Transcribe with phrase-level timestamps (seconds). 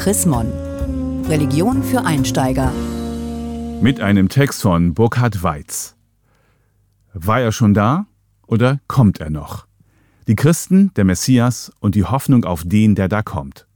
[0.00, 0.50] Chrismon.
[1.28, 2.72] Religion für Einsteiger.
[3.82, 5.94] Mit einem Text von Burkhard Weiz.
[7.12, 8.06] War er schon da
[8.46, 9.66] oder kommt er noch?
[10.26, 13.66] Die Christen, der Messias und die Hoffnung auf den, der da kommt.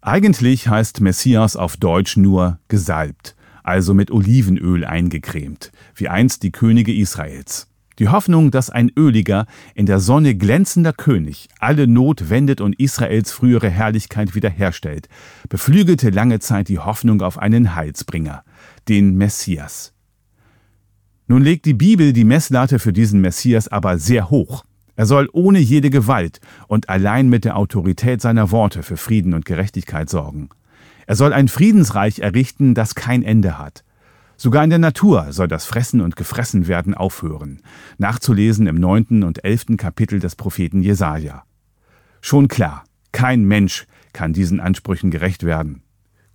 [0.00, 3.34] Eigentlich heißt Messias auf Deutsch nur gesalbt,
[3.64, 7.66] also mit Olivenöl eingecremt, wie einst die Könige Israels.
[8.00, 13.30] Die Hoffnung, dass ein öliger, in der Sonne glänzender König alle Not wendet und Israels
[13.30, 15.08] frühere Herrlichkeit wiederherstellt,
[15.48, 18.42] beflügelte lange Zeit die Hoffnung auf einen Heilsbringer,
[18.88, 19.92] den Messias.
[21.28, 24.64] Nun legt die Bibel die Messlatte für diesen Messias aber sehr hoch.
[24.96, 29.44] Er soll ohne jede Gewalt und allein mit der Autorität seiner Worte für Frieden und
[29.44, 30.48] Gerechtigkeit sorgen.
[31.06, 33.83] Er soll ein Friedensreich errichten, das kein Ende hat.
[34.36, 37.60] Sogar in der Natur soll das Fressen und Gefressenwerden aufhören.
[37.98, 41.44] Nachzulesen im neunten und elften Kapitel des Propheten Jesaja.
[42.20, 45.82] Schon klar, kein Mensch kann diesen Ansprüchen gerecht werden.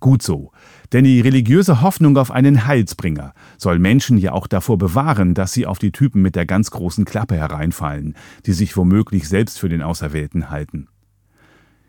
[0.00, 0.50] Gut so,
[0.92, 5.66] denn die religiöse Hoffnung auf einen Heilsbringer soll Menschen ja auch davor bewahren, dass sie
[5.66, 8.14] auf die Typen mit der ganz großen Klappe hereinfallen,
[8.46, 10.88] die sich womöglich selbst für den Auserwählten halten.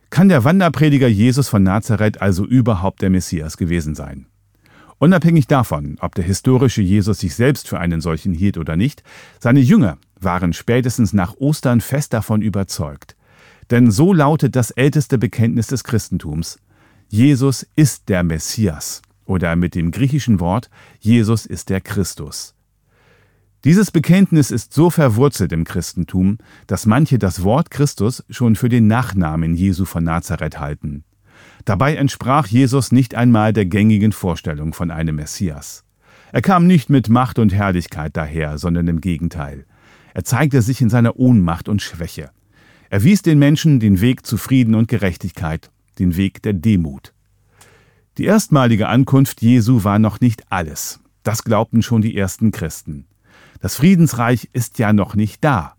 [0.09, 4.25] Kann der Wanderprediger Jesus von Nazareth also überhaupt der Messias gewesen sein?
[5.01, 9.01] Unabhängig davon, ob der historische Jesus sich selbst für einen solchen hielt oder nicht,
[9.39, 13.15] seine Jünger waren spätestens nach Ostern fest davon überzeugt.
[13.71, 16.59] Denn so lautet das älteste Bekenntnis des Christentums.
[17.09, 22.53] Jesus ist der Messias oder mit dem griechischen Wort Jesus ist der Christus.
[23.63, 28.85] Dieses Bekenntnis ist so verwurzelt im Christentum, dass manche das Wort Christus schon für den
[28.85, 31.05] Nachnamen Jesu von Nazareth halten.
[31.65, 35.83] Dabei entsprach Jesus nicht einmal der gängigen Vorstellung von einem Messias.
[36.31, 39.65] Er kam nicht mit Macht und Herrlichkeit daher, sondern im Gegenteil.
[40.13, 42.31] Er zeigte sich in seiner Ohnmacht und Schwäche.
[42.89, 47.13] Er wies den Menschen den Weg zu Frieden und Gerechtigkeit, den Weg der Demut.
[48.17, 50.99] Die erstmalige Ankunft Jesu war noch nicht alles.
[51.23, 53.05] Das glaubten schon die ersten Christen.
[53.61, 55.75] Das Friedensreich ist ja noch nicht da.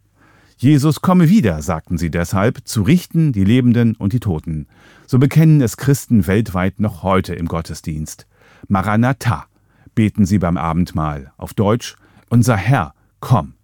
[0.63, 4.69] Jesus komme wieder, sagten sie deshalb, zu richten die Lebenden und die Toten.
[5.09, 8.29] So bekennen es Christen weltweit noch heute im Gottesdienst.
[8.69, 9.47] Maranatha
[9.97, 11.97] beten sie beim Abendmahl, auf Deutsch
[12.29, 13.55] Unser Herr, komm.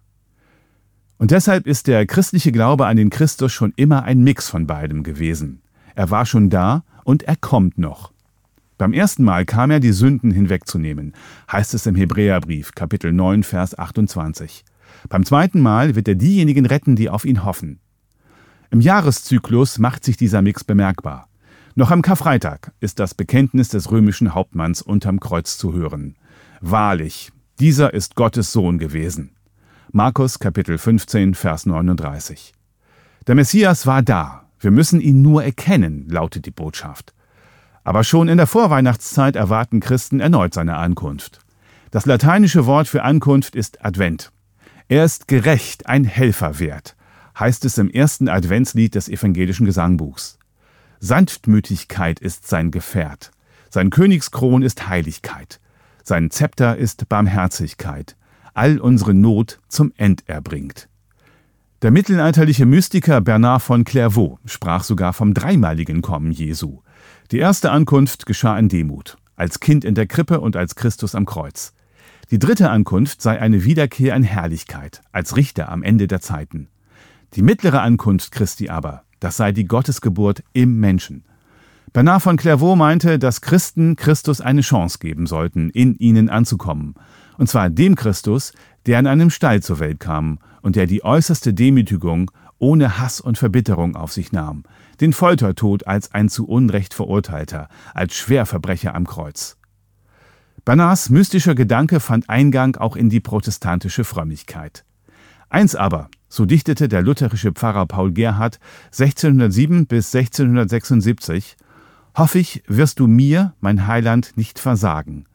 [1.17, 5.03] Und deshalb ist der christliche Glaube an den Christus schon immer ein Mix von beidem
[5.03, 5.61] gewesen.
[5.95, 8.11] Er war schon da und er kommt noch.
[8.77, 11.13] Beim ersten Mal kam er, die Sünden hinwegzunehmen,
[11.49, 14.65] heißt es im Hebräerbrief, Kapitel 9, Vers 28.
[15.09, 17.79] Beim zweiten Mal wird er diejenigen retten, die auf ihn hoffen.
[18.71, 21.27] Im Jahreszyklus macht sich dieser Mix bemerkbar.
[21.75, 26.15] Noch am Karfreitag ist das Bekenntnis des römischen Hauptmanns unterm Kreuz zu hören.
[26.61, 29.31] Wahrlich, dieser ist Gottes Sohn gewesen.
[29.91, 32.53] Markus Kapitel 15, Vers 39.
[33.27, 37.13] Der Messias war da, wir müssen ihn nur erkennen, lautet die Botschaft.
[37.83, 41.39] Aber schon in der Vorweihnachtszeit erwarten Christen erneut seine Ankunft.
[41.91, 44.31] Das lateinische Wort für Ankunft ist Advent.
[44.89, 46.95] Er ist gerecht, ein Helfer wert,
[47.39, 50.39] heißt es im ersten Adventslied des evangelischen Gesangbuchs.
[50.99, 53.29] Sanftmütigkeit ist sein Gefährt,
[53.69, 55.59] sein Königskron ist Heiligkeit,
[56.03, 58.17] sein Zepter ist Barmherzigkeit,
[58.55, 60.89] all unsere Not zum End erbringt.
[61.83, 66.81] Der mittelalterliche Mystiker Bernard von Clairvaux sprach sogar vom dreimaligen Kommen Jesu.
[67.31, 71.27] Die erste Ankunft geschah in Demut, als Kind in der Krippe und als Christus am
[71.27, 71.73] Kreuz.
[72.31, 76.67] Die dritte Ankunft sei eine Wiederkehr in Herrlichkeit, als Richter am Ende der Zeiten.
[77.33, 81.23] Die mittlere Ankunft Christi aber, das sei die Gottesgeburt im Menschen.
[81.91, 86.93] Bernard von Clairvaux meinte, dass Christen Christus eine Chance geben sollten, in ihnen anzukommen.
[87.39, 88.53] Und zwar dem Christus,
[88.85, 92.29] der in einem Stall zur Welt kam und der die äußerste Demütigung
[92.59, 94.63] ohne Hass und Verbitterung auf sich nahm,
[95.01, 99.58] den Foltertod als ein zu Unrecht Verurteilter, als Schwerverbrecher am Kreuz.
[100.65, 104.83] Bernards mystischer Gedanke fand Eingang auch in die protestantische Frömmigkeit.
[105.49, 111.57] Eins aber, so dichtete der lutherische Pfarrer Paul Gerhard 1607 bis 1676,
[112.15, 115.25] hoffe ich, wirst du mir, mein Heiland, nicht versagen,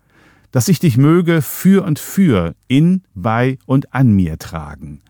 [0.53, 5.01] dass ich dich möge für und für in, bei und an mir tragen.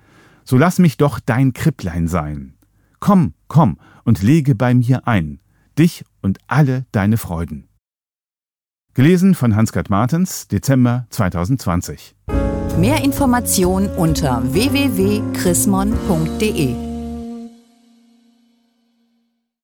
[0.45, 2.55] So lass mich doch dein Kripplein sein.
[3.01, 5.41] Komm, komm und lege bei mir ein,
[5.79, 7.69] dich und alle deine Freuden.
[8.95, 12.15] Gelesen von Hans-Gerd Martens, Dezember 2020.
[12.79, 16.84] Mehr Informationen unter www.chrismon.de